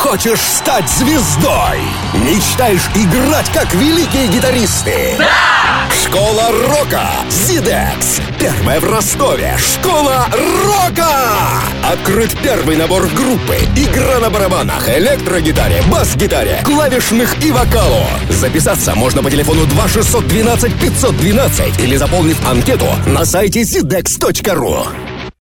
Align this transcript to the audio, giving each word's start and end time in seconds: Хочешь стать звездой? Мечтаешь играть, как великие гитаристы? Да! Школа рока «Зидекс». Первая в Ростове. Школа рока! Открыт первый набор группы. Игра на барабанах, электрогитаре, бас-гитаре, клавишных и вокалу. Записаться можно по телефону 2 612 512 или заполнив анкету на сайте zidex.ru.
Хочешь 0.00 0.40
стать 0.40 0.88
звездой? 0.88 1.78
Мечтаешь 2.14 2.88
играть, 2.94 3.50
как 3.52 3.74
великие 3.74 4.28
гитаристы? 4.28 5.16
Да! 5.18 5.94
Школа 6.02 6.48
рока 6.68 7.10
«Зидекс». 7.28 8.22
Первая 8.40 8.80
в 8.80 8.84
Ростове. 8.84 9.58
Школа 9.58 10.26
рока! 10.64 11.60
Открыт 11.84 12.34
первый 12.42 12.76
набор 12.76 13.08
группы. 13.08 13.58
Игра 13.76 14.20
на 14.20 14.30
барабанах, 14.30 14.88
электрогитаре, 14.88 15.82
бас-гитаре, 15.92 16.62
клавишных 16.64 17.44
и 17.44 17.52
вокалу. 17.52 18.06
Записаться 18.30 18.94
можно 18.94 19.22
по 19.22 19.30
телефону 19.30 19.66
2 19.66 19.88
612 19.88 20.80
512 20.80 21.78
или 21.78 21.96
заполнив 21.96 22.38
анкету 22.48 22.88
на 23.04 23.26
сайте 23.26 23.60
zidex.ru. 23.60 25.09